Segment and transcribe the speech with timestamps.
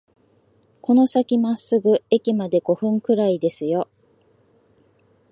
[0.81, 3.87] この先まっすぐ、駅まで五分くらいですよ